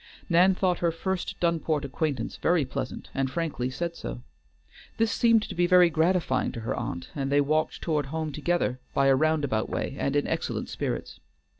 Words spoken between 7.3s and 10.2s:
they walked toward home together by a roundabout way and